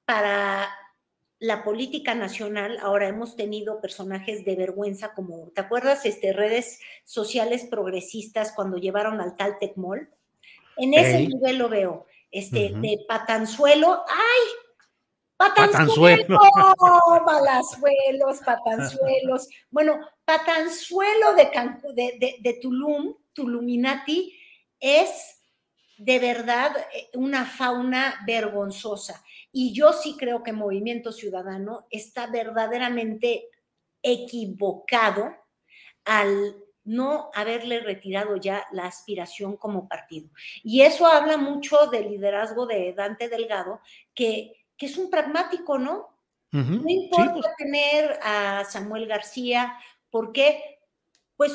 para 0.05 0.69
la 1.45 1.63
política 1.63 2.15
nacional, 2.15 2.79
ahora 2.81 3.07
hemos 3.07 3.37
tenido 3.37 3.83
personajes 3.83 4.47
de 4.47 4.57
vergüenza 4.57 5.13
como, 5.13 5.51
¿te 5.55 5.61
acuerdas? 5.61 6.07
Este, 6.07 6.33
redes 6.33 6.81
sociales 7.05 7.67
progresistas 7.71 8.53
cuando 8.57 8.79
llevaron 8.79 9.21
al 9.21 9.37
tal 9.37 9.59
Tecmol. 9.59 10.09
En 10.79 10.95
ese 10.95 11.29
nivel 11.29 11.59
lo 11.59 11.69
veo, 11.69 12.07
este, 12.31 12.73
de 12.75 13.05
patanzuelo, 13.07 14.05
¡ay! 14.09 14.49
Patanzuelo, 15.37 16.41
balazuelos, 17.27 18.39
patanzuelos. 18.47 19.49
Bueno, 19.71 20.01
patanzuelo 20.25 21.35
de, 21.35 21.51
de, 21.93 22.19
de, 22.19 22.37
de 22.41 22.53
Tulum, 22.55 23.15
Tuluminati, 23.35 24.35
es 24.81 25.43
de 25.99 26.19
verdad 26.19 26.77
eh, 26.93 27.09
una 27.15 27.45
fauna 27.45 28.23
vergonzosa. 28.27 29.25
Y 29.53 29.73
yo 29.73 29.93
sí 29.93 30.17
creo 30.19 30.43
que 30.43 30.53
Movimiento 30.53 31.13
Ciudadano 31.13 31.87
está 31.91 32.27
verdaderamente 32.27 33.49
equivocado 34.03 35.35
al 36.05 36.57
no 36.85 37.31
haberle 37.35 37.81
retirado 37.81 38.37
ya 38.37 38.67
la 38.73 38.87
aspiración 38.87 39.57
como 39.57 39.89
partido. 39.89 40.29
Y 40.63 40.83
eso 40.83 41.07
habla 41.07 41.37
mucho 41.37 41.87
del 41.87 42.11
liderazgo 42.11 42.67
de 42.67 42.93
Dante 42.93 43.29
Delgado, 43.29 43.81
que, 44.15 44.67
que 44.77 44.87
es 44.87 44.99
un 44.99 45.11
pragmático, 45.11 45.79
¿no? 45.79 46.11
No 46.53 46.89
importa 46.89 47.33
pues. 47.33 47.57
tener 47.59 48.17
a 48.23 48.65
Samuel 48.65 49.09
García, 49.09 49.77
porque, 50.09 50.79
pues, 51.37 51.53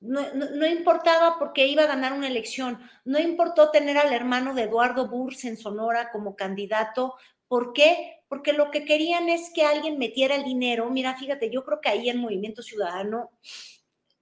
no, 0.00 0.66
importaba 0.66 1.38
porque 1.38 1.66
iba 1.66 1.84
a 1.84 1.88
ganar 1.88 2.12
una 2.12 2.28
elección, 2.28 2.78
no 3.04 3.18
importó 3.18 3.70
tener 3.70 3.96
al 3.98 4.12
hermano 4.12 4.54
de 4.54 4.62
Eduardo 4.62 5.08
Burs 5.08 5.44
en 5.44 5.56
Sonora 5.56 6.10
como 6.12 6.36
candidato, 6.36 7.14
¿por 7.48 7.72
qué? 7.72 8.22
Porque 8.28 8.52
lo 8.52 8.70
que 8.70 8.84
querían 8.84 9.28
es 9.28 9.50
que 9.54 9.62
alguien 9.62 9.98
metiera 9.98 10.34
el 10.34 10.44
dinero. 10.44 10.90
Mira, 10.90 11.16
fíjate, 11.16 11.50
yo 11.50 11.64
creo 11.64 11.80
que 11.80 11.88
ahí 11.88 12.10
en 12.10 12.18
Movimiento 12.18 12.62
Ciudadano, 12.62 13.30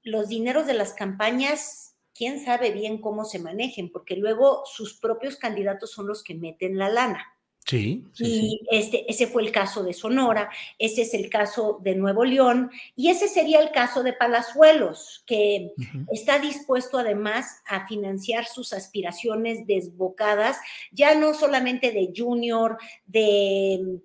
los 0.02 0.28
dineros 0.28 0.66
de 0.66 0.74
las 0.74 0.92
campañas, 0.92 1.96
quién 2.14 2.44
sabe 2.44 2.70
bien 2.70 3.00
cómo 3.00 3.24
se 3.24 3.38
manejen, 3.38 3.90
porque 3.90 4.16
luego 4.16 4.62
sus 4.66 4.94
propios 5.00 5.36
candidatos 5.36 5.90
son 5.90 6.06
los 6.06 6.22
que 6.22 6.34
meten 6.34 6.78
la 6.78 6.88
lana. 6.88 7.33
Sí, 7.66 8.04
y 8.18 8.60
Este, 8.70 9.10
ese 9.10 9.26
fue 9.26 9.42
el 9.42 9.50
caso 9.50 9.82
de 9.82 9.94
Sonora, 9.94 10.50
ese 10.78 11.00
es 11.02 11.14
el 11.14 11.30
caso 11.30 11.80
de 11.82 11.94
Nuevo 11.94 12.24
León 12.24 12.70
y 12.94 13.08
ese 13.08 13.26
sería 13.26 13.60
el 13.60 13.70
caso 13.70 14.02
de 14.02 14.12
Palazuelos, 14.12 15.24
que 15.26 15.72
está 16.12 16.38
dispuesto 16.38 16.98
además 16.98 17.62
a 17.66 17.86
financiar 17.86 18.44
sus 18.44 18.74
aspiraciones 18.74 19.66
desbocadas, 19.66 20.58
ya 20.92 21.14
no 21.14 21.32
solamente 21.32 21.90
de 21.90 22.12
junior, 22.14 22.76
de 23.06 23.98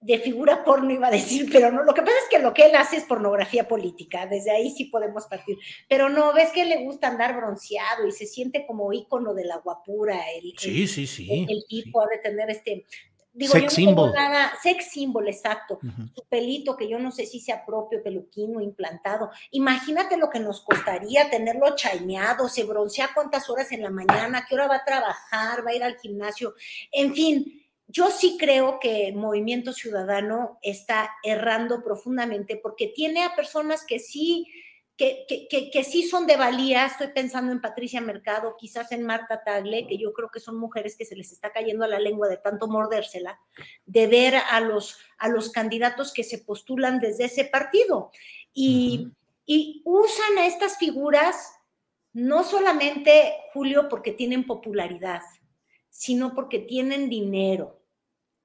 de 0.00 0.18
figura 0.18 0.64
porno 0.64 0.92
iba 0.92 1.08
a 1.08 1.12
decir, 1.12 1.48
pero 1.52 1.72
no, 1.72 1.82
lo 1.82 1.92
que 1.92 2.02
pasa 2.02 2.16
es 2.22 2.28
que 2.30 2.38
lo 2.38 2.54
que 2.54 2.66
él 2.66 2.76
hace 2.76 2.96
es 2.96 3.04
pornografía 3.04 3.66
política, 3.66 4.26
desde 4.26 4.52
ahí 4.52 4.70
sí 4.70 4.84
podemos 4.86 5.26
partir, 5.26 5.58
pero 5.88 6.08
no, 6.08 6.32
ves 6.32 6.50
que 6.52 6.64
le 6.64 6.84
gusta 6.84 7.08
andar 7.08 7.36
bronceado 7.36 8.06
y 8.06 8.12
se 8.12 8.26
siente 8.26 8.64
como 8.66 8.92
ícono 8.92 9.34
de 9.34 9.44
la 9.44 9.56
guapura, 9.56 10.30
el, 10.30 10.54
sí, 10.56 10.86
sí, 10.86 11.06
sí, 11.06 11.46
el, 11.48 11.64
tipo 11.68 12.00
ha 12.00 12.06
de 12.06 12.18
tener 12.18 12.48
este, 12.48 12.86
digo, 13.32 13.52
sex 13.52 13.72
symbol. 13.74 14.12
sex 14.62 14.88
symbol, 14.88 15.26
exacto, 15.26 15.80
su 16.14 16.22
pelito 16.28 16.76
que 16.76 16.88
yo 16.88 17.00
no 17.00 17.10
sé 17.10 17.26
si 17.26 17.40
sea 17.40 17.66
propio, 17.66 18.00
peluquino, 18.00 18.60
implantado, 18.60 19.30
imagínate 19.50 20.16
lo 20.16 20.30
que 20.30 20.38
nos 20.38 20.60
costaría 20.60 21.28
tenerlo 21.28 21.74
chaineado, 21.74 22.48
se 22.48 22.62
broncea 22.62 23.10
cuántas 23.12 23.50
horas 23.50 23.72
en 23.72 23.82
la 23.82 23.90
mañana, 23.90 24.46
qué 24.48 24.54
hora 24.54 24.68
va 24.68 24.76
a 24.76 24.84
trabajar, 24.84 25.66
va 25.66 25.72
a 25.72 25.74
ir 25.74 25.82
al 25.82 25.98
gimnasio, 25.98 26.54
en 26.92 27.12
fin, 27.14 27.64
yo 27.88 28.10
sí 28.10 28.36
creo 28.38 28.78
que 28.78 29.12
Movimiento 29.12 29.72
Ciudadano 29.72 30.58
está 30.60 31.10
errando 31.24 31.82
profundamente 31.82 32.56
porque 32.56 32.88
tiene 32.88 33.24
a 33.24 33.34
personas 33.34 33.82
que 33.86 33.98
sí, 33.98 34.46
que, 34.98 35.24
que, 35.48 35.84
sí 35.84 36.02
son 36.02 36.26
de 36.26 36.36
valía. 36.36 36.84
Estoy 36.84 37.08
pensando 37.08 37.50
en 37.50 37.62
Patricia 37.62 38.02
Mercado, 38.02 38.56
quizás 38.58 38.92
en 38.92 39.04
Marta 39.04 39.42
Tagle, 39.42 39.86
que 39.86 39.96
yo 39.96 40.12
creo 40.12 40.28
que 40.28 40.38
son 40.38 40.58
mujeres 40.58 40.96
que 40.96 41.06
se 41.06 41.16
les 41.16 41.32
está 41.32 41.50
cayendo 41.50 41.82
a 41.82 41.88
la 41.88 41.98
lengua 41.98 42.28
de 42.28 42.36
tanto 42.36 42.68
mordérsela, 42.68 43.40
de 43.86 44.06
ver 44.06 44.34
a 44.36 44.60
los, 44.60 44.98
a 45.16 45.28
los 45.28 45.50
candidatos 45.50 46.12
que 46.12 46.24
se 46.24 46.38
postulan 46.38 47.00
desde 47.00 47.24
ese 47.24 47.46
partido. 47.46 48.10
Y, 48.52 49.08
y 49.46 49.80
usan 49.86 50.36
a 50.36 50.46
estas 50.46 50.76
figuras 50.76 51.54
no 52.12 52.44
solamente, 52.44 53.32
Julio, 53.54 53.88
porque 53.88 54.12
tienen 54.12 54.46
popularidad, 54.46 55.22
sino 55.88 56.34
porque 56.34 56.58
tienen 56.58 57.08
dinero 57.08 57.77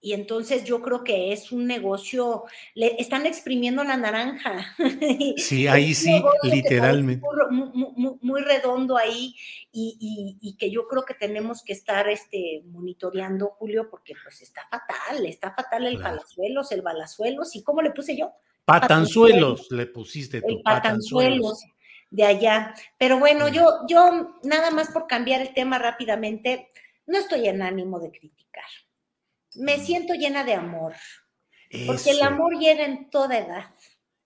y 0.03 0.11
entonces 0.11 0.65
yo 0.65 0.81
creo 0.81 1.01
que 1.01 1.31
es 1.31 1.53
un 1.53 1.65
negocio, 1.65 2.43
le 2.75 2.99
están 2.99 3.25
exprimiendo 3.25 3.85
la 3.85 3.95
naranja. 3.95 4.75
Sí, 5.37 5.65
ahí 5.67 5.93
sí, 5.93 6.21
literalmente. 6.43 7.25
Muy, 7.49 8.41
redondo 8.41 8.97
ahí 8.97 9.33
y, 9.71 10.55
que 10.59 10.69
yo 10.69 10.87
creo 10.89 11.05
que 11.05 11.13
tenemos 11.13 11.63
que 11.63 11.71
estar 11.71 12.09
este, 12.09 12.63
monitoreando, 12.65 13.55
Julio, 13.57 13.89
porque 13.89 14.13
pues 14.21 14.41
está 14.41 14.67
fatal, 14.69 15.25
está 15.25 15.53
fatal 15.53 15.87
el 15.87 16.01
palazuelos, 16.01 16.71
el 16.73 16.81
balazuelos, 16.81 17.55
¿y 17.55 17.63
cómo 17.63 17.81
le 17.81 17.91
puse 17.91 18.17
yo? 18.17 18.33
Patanzuelos, 18.65 19.71
le 19.71 19.85
pusiste 19.85 20.41
tú. 20.41 20.49
El 20.49 20.61
patanzuelos 20.63 21.63
de 22.11 22.25
allá. 22.25 22.73
Pero 22.97 23.19
bueno, 23.19 23.47
yo, 23.47 23.85
yo 23.87 24.37
nada 24.43 24.69
más 24.71 24.89
por 24.89 25.07
cambiar 25.07 25.41
el 25.41 25.53
tema 25.53 25.79
rápidamente, 25.79 26.67
no 27.07 27.17
estoy 27.17 27.47
en 27.47 27.61
ánimo 27.61 28.01
de 28.01 28.11
criticar 28.11 28.43
me 29.55 29.79
siento 29.79 30.13
llena 30.13 30.43
de 30.43 30.53
amor. 30.53 30.93
Porque 31.87 32.11
el 32.11 32.21
amor 32.21 32.57
llega 32.59 32.85
en 32.85 33.09
toda 33.09 33.37
edad. 33.37 33.65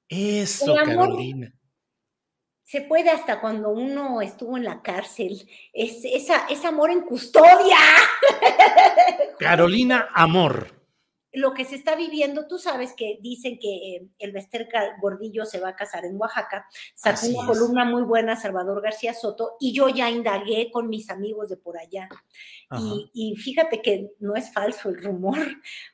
Eso, 0.09 0.75
Carolina. 0.75 1.53
Se 2.63 2.81
puede 2.81 3.09
hasta 3.09 3.39
cuando 3.39 3.69
uno 3.69 4.21
estuvo 4.21 4.57
en 4.57 4.65
la 4.65 4.81
cárcel. 4.81 5.49
Es, 5.71 6.03
esa, 6.03 6.47
es 6.49 6.65
amor 6.65 6.91
en 6.91 7.01
custodia. 7.01 7.77
Carolina, 9.39 10.09
amor 10.13 10.76
lo 11.37 11.53
que 11.53 11.65
se 11.65 11.75
está 11.75 11.95
viviendo, 11.95 12.47
tú 12.47 12.57
sabes 12.57 12.93
que 12.93 13.17
dicen 13.21 13.59
que 13.59 13.95
eh, 13.95 14.07
el 14.19 14.31
Bester 14.31 14.67
Gordillo 15.01 15.45
se 15.45 15.59
va 15.59 15.69
a 15.69 15.75
casar 15.75 16.05
en 16.05 16.17
Oaxaca, 16.17 16.67
sacó 16.95 17.27
una 17.27 17.47
columna 17.47 17.85
muy 17.85 18.03
buena 18.03 18.35
Salvador 18.35 18.81
García 18.81 19.13
Soto 19.13 19.55
y 19.59 19.73
yo 19.73 19.89
ya 19.89 20.09
indagué 20.09 20.69
con 20.71 20.89
mis 20.89 21.09
amigos 21.09 21.49
de 21.49 21.57
por 21.57 21.77
allá. 21.77 22.09
Y, 23.13 23.35
fíjate 23.35 23.81
que 23.81 24.11
no 24.19 24.35
es 24.35 24.51
falso 24.51 24.89
el 24.89 25.01
rumor, 25.01 25.37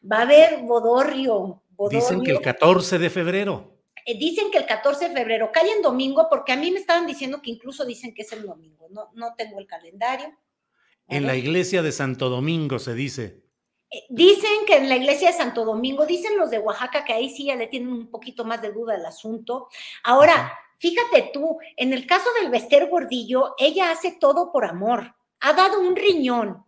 va 0.09 0.19
a 0.19 0.21
haber 0.23 0.63
bodorrio. 0.63 1.61
Dicen 1.89 2.23
que 2.23 2.31
el 2.31 2.41
14 2.41 2.99
de 2.99 3.09
febrero. 3.09 3.77
Eh, 4.05 4.17
dicen 4.17 4.51
que 4.51 4.57
el 4.57 4.65
14 4.65 5.09
de 5.09 5.15
febrero 5.15 5.51
cae 5.53 5.71
en 5.71 5.81
domingo 5.81 6.27
porque 6.29 6.51
a 6.51 6.57
mí 6.57 6.71
me 6.71 6.79
estaban 6.79 7.05
diciendo 7.05 7.41
que 7.41 7.51
incluso 7.51 7.85
dicen 7.85 8.13
que 8.13 8.23
es 8.23 8.31
el 8.33 8.45
domingo, 8.45 8.87
no, 8.89 9.11
no 9.13 9.33
tengo 9.35 9.59
el 9.59 9.67
calendario. 9.67 10.37
En 11.07 11.27
la 11.27 11.35
iglesia 11.35 11.81
de 11.81 11.91
Santo 11.91 12.29
Domingo 12.29 12.79
se 12.79 12.93
dice. 12.93 13.42
Dicen 14.09 14.65
que 14.65 14.77
en 14.77 14.89
la 14.89 14.95
iglesia 14.95 15.27
de 15.27 15.37
Santo 15.37 15.65
Domingo, 15.65 16.05
dicen 16.05 16.37
los 16.37 16.49
de 16.49 16.59
Oaxaca 16.59 17.05
que 17.05 17.13
ahí 17.13 17.29
sí 17.29 17.45
ya 17.45 17.55
le 17.55 17.67
tienen 17.67 17.91
un 17.93 18.07
poquito 18.07 18.43
más 18.43 18.61
de 18.61 18.71
duda 18.71 18.95
al 18.95 19.05
asunto. 19.05 19.69
Ahora, 20.03 20.57
fíjate 20.77 21.31
tú, 21.33 21.59
en 21.77 21.93
el 21.93 22.07
caso 22.07 22.29
del 22.39 22.49
Bester 22.49 22.89
Gordillo, 22.89 23.55
ella 23.57 23.91
hace 23.91 24.11
todo 24.19 24.51
por 24.51 24.65
amor. 24.65 25.15
Ha 25.41 25.53
dado 25.53 25.79
un 25.79 25.95
riñón. 25.95 26.65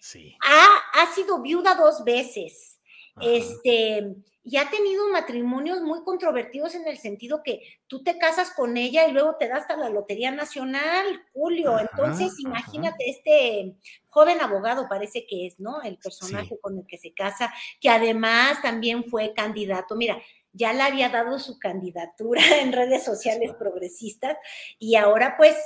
Sí. 0.00 0.36
Ha, 0.44 1.02
ha 1.02 1.14
sido 1.14 1.40
viuda 1.40 1.74
dos 1.74 2.04
veces. 2.04 2.75
Este, 3.20 4.14
y 4.44 4.58
ha 4.58 4.70
tenido 4.70 5.08
matrimonios 5.10 5.80
muy 5.80 6.04
controvertidos 6.04 6.74
en 6.74 6.86
el 6.86 6.98
sentido 6.98 7.42
que 7.42 7.62
tú 7.86 8.04
te 8.04 8.18
casas 8.18 8.50
con 8.50 8.76
ella 8.76 9.08
y 9.08 9.12
luego 9.12 9.36
te 9.36 9.48
das 9.48 9.62
hasta 9.62 9.76
la 9.76 9.88
Lotería 9.88 10.30
Nacional, 10.30 11.04
Julio. 11.32 11.78
Entonces, 11.78 12.38
imagínate 12.38 13.10
este 13.10 13.74
joven 14.06 14.40
abogado, 14.40 14.86
parece 14.88 15.26
que 15.26 15.46
es, 15.46 15.58
¿no? 15.58 15.82
El 15.82 15.98
personaje 15.98 16.58
con 16.60 16.78
el 16.78 16.86
que 16.86 16.98
se 16.98 17.12
casa, 17.12 17.52
que 17.80 17.88
además 17.88 18.62
también 18.62 19.02
fue 19.04 19.34
candidato. 19.34 19.96
Mira, 19.96 20.22
ya 20.52 20.72
le 20.72 20.82
había 20.82 21.08
dado 21.08 21.38
su 21.38 21.58
candidatura 21.58 22.40
en 22.60 22.72
redes 22.72 23.04
sociales 23.04 23.52
progresistas 23.58 24.36
y 24.78 24.96
ahora 24.96 25.36
pues 25.36 25.56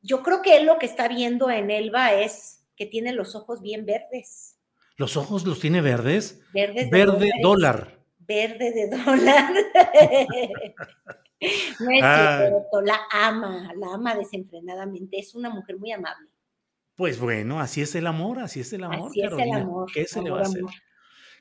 yo 0.00 0.22
creo 0.22 0.42
que 0.42 0.56
él 0.58 0.66
lo 0.66 0.78
que 0.78 0.86
está 0.86 1.08
viendo 1.08 1.50
en 1.50 1.70
Elba 1.70 2.14
es 2.14 2.64
que 2.76 2.86
tiene 2.86 3.12
los 3.12 3.34
ojos 3.34 3.60
bien 3.60 3.84
verdes. 3.84 4.57
¿Los 4.98 5.16
ojos 5.16 5.46
los 5.46 5.58
tiene 5.58 5.80
verdes? 5.80 6.42
Verdes. 6.52 6.90
Verde 6.90 7.30
dólar 7.42 7.98
verde 8.28 8.72
de 8.72 8.88
dólar. 8.90 9.50
no 11.80 11.90
es 11.90 12.02
ah. 12.02 12.50
la 12.84 13.00
ama, 13.10 13.72
la 13.76 13.94
ama 13.94 14.14
desenfrenadamente, 14.14 15.18
es 15.18 15.34
una 15.34 15.50
mujer 15.50 15.78
muy 15.78 15.90
amable. 15.92 16.28
Pues 16.94 17.18
bueno, 17.18 17.60
así 17.60 17.80
es 17.80 17.94
el 17.94 18.06
amor, 18.06 18.40
así 18.40 18.60
es 18.60 18.72
el 18.72 18.84
amor. 18.84 19.10
Así 19.10 19.22
es 19.22 19.32
el 19.32 19.52
amor. 19.52 19.90
¿Qué 19.92 20.04
se 20.04 20.20
le 20.20 20.30
va 20.30 20.40
a 20.40 20.42
hacer? 20.42 20.62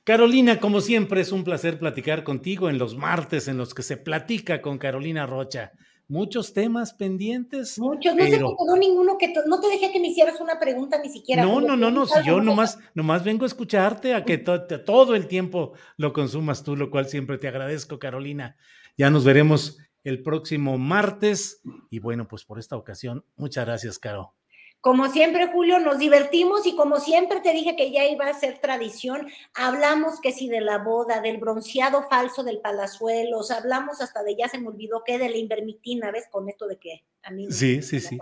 Carolina, 0.04 0.60
como 0.60 0.80
siempre, 0.80 1.22
es 1.22 1.34
un 1.34 1.44
placer 1.44 1.78
platicar 1.78 2.24
contigo 2.24 2.70
en 2.70 2.78
los 2.78 2.96
martes 2.96 3.50
en 3.50 3.58
los 3.58 3.74
que 3.74 3.84
se 3.84 3.98
platica 3.98 4.62
con 4.62 4.78
Carolina 4.78 5.26
Rocha 5.26 5.74
muchos 6.08 6.54
temas 6.54 6.94
pendientes. 6.94 7.78
Muchos, 7.80 8.16
no 8.16 8.24
se 8.24 8.32
quedó 8.32 8.78
ninguno 8.78 9.18
que 9.18 9.34
no 9.46 9.60
te 9.60 9.68
dejé 9.68 9.92
que 9.92 10.00
me 10.00 10.08
hicieras 10.08 10.40
una 10.40 10.60
pregunta 10.60 11.00
ni 11.02 11.10
siquiera. 11.10 11.44
No, 11.44 11.60
no, 11.60 11.76
no, 11.76 11.92
no, 11.92 12.06
si 12.06 12.26
yo 12.26 12.42
nomás, 12.42 12.80
nomás 12.94 13.24
vengo 13.24 13.44
a 13.44 13.48
escucharte, 13.48 14.14
a 14.14 14.24
que 14.24 14.38
todo 14.38 15.16
el 15.16 15.28
tiempo 15.28 15.74
lo 15.98 16.14
consumas 16.14 16.64
tú, 16.64 16.76
lo 16.76 16.90
cual 16.90 17.08
siempre 17.08 17.38
te 17.38 17.48
agradezco, 17.48 18.00
Carolina. 18.00 18.56
Ya 18.98 19.10
nos 19.10 19.26
veremos 19.26 19.78
el 20.04 20.24
próximo 20.24 20.78
martes 20.78 21.62
y 21.90 22.00
bueno, 22.00 22.28
pues 22.28 22.46
por 22.46 22.60
esta 22.60 22.78
ocasión, 22.78 23.26
muchas 23.36 23.66
gracias, 23.66 24.00
Caro. 24.00 24.37
Como 24.80 25.10
siempre, 25.10 25.48
Julio, 25.48 25.80
nos 25.80 25.98
divertimos 25.98 26.66
y 26.66 26.76
como 26.76 27.00
siempre 27.00 27.42
te 27.42 27.52
dije 27.52 27.76
que 27.76 27.92
ya 27.92 28.06
iba 28.06 28.28
a 28.28 28.34
ser 28.34 28.60
tradición, 28.60 29.28
hablamos 29.54 30.22
que 30.22 30.32
si 30.32 30.48
de 30.48 30.62
la 30.62 30.78
boda, 30.78 31.20
del 31.20 31.40
bronceado 31.40 32.08
falso 32.08 32.44
del 32.44 32.60
Palazuelos, 32.60 33.52
hablamos 33.52 34.02
hasta 34.02 34.24
de, 34.24 34.36
ya 34.36 34.48
se 34.48 34.60
me 34.60 34.68
olvidó 34.68 35.04
que 35.04 35.18
de 35.18 35.30
la 35.30 35.38
invermitina, 35.38 36.12
¿ves? 36.12 36.28
Con 36.30 36.48
esto 36.48 36.68
de 36.68 36.78
que 36.78 37.04
a 37.24 37.32
mí... 37.32 37.52
Sí, 37.52 37.82
sí, 37.82 38.00
sí. 38.00 38.18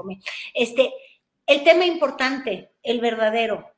Este, 0.54 0.94
El 1.46 1.64
tema 1.64 1.86
importante, 1.86 2.72
el 2.82 3.02
verdadero, 3.02 3.70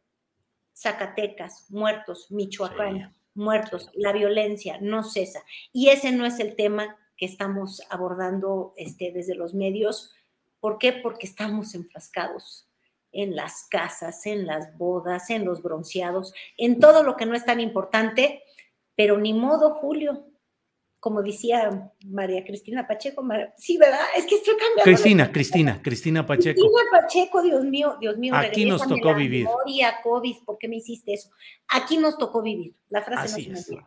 Zacatecas, 0.73 1.65
muertos, 1.69 2.27
Michoacán, 2.29 3.15
muertos, 3.33 3.89
la 3.95 4.13
violencia 4.13 4.77
no 4.79 5.03
cesa. 5.03 5.43
Y 5.73 5.89
ese 5.89 6.11
no 6.11 6.25
es 6.25 6.39
el 6.39 6.55
tema 6.55 6.95
que 7.17 7.25
estamos 7.25 7.81
abordando 7.89 8.73
este, 8.77 9.11
desde 9.11 9.33
los 9.35 9.55
medios. 9.55 10.13
¿Por 10.59 10.77
qué? 10.77 10.93
Porque 10.93 11.25
estamos 11.25 11.73
enfrascados 11.73 12.66
en 13.11 13.35
las 13.35 13.67
casas, 13.69 14.25
en 14.25 14.45
las 14.45 14.77
bodas, 14.77 15.29
en 15.29 15.45
los 15.45 15.61
bronceados, 15.61 16.33
en 16.57 16.79
todo 16.79 17.03
lo 17.03 17.15
que 17.15 17.25
no 17.25 17.35
es 17.35 17.45
tan 17.45 17.59
importante, 17.59 18.43
pero 18.95 19.17
ni 19.17 19.33
modo, 19.33 19.75
Julio, 19.75 20.25
como 20.99 21.21
decía 21.21 21.91
María 22.05 22.43
Cristina 22.43 22.87
Pacheco, 22.87 23.23
sí, 23.57 23.77
¿verdad? 23.77 24.01
Es 24.15 24.25
que 24.25 24.35
estoy 24.35 24.55
cambiando. 24.55 24.83
Cristina, 24.83 25.31
Cristina, 25.31 25.81
Cristina 25.81 26.25
Pacheco. 26.25 26.59
Cristina 26.59 26.83
Pacheco, 26.91 27.41
Dios 27.41 27.63
mío, 27.63 27.97
Dios 27.99 28.17
mío. 28.17 28.35
Aquí 28.35 28.65
nos 28.65 28.87
tocó 28.87 29.13
vivir. 29.13 29.45
Memoria, 29.45 29.99
COVID, 30.03 30.37
¿por 30.45 30.57
qué 30.57 30.67
me 30.67 30.77
hiciste 30.77 31.13
eso? 31.13 31.29
Aquí 31.69 31.97
nos 31.97 32.17
tocó 32.17 32.41
vivir. 32.41 32.75
La 32.89 33.01
frase 33.01 33.47
no 33.47 33.57
se 33.57 33.77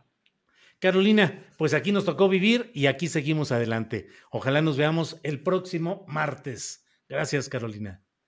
Carolina, 0.79 1.45
pues 1.59 1.75
aquí 1.75 1.93
nos 1.93 2.07
tocó 2.07 2.29
vivir 2.29 2.71
y 2.73 2.87
aquí 2.87 3.09
seguimos 3.09 3.53
adelante. 3.53 4.09
Ojalá 4.31 4.63
nos 4.63 4.79
veamos 4.79 5.21
el 5.23 5.43
próximo 5.43 6.07
martes. 6.09 6.87
Gracias, 7.07 7.51
Carolina. 7.51 8.03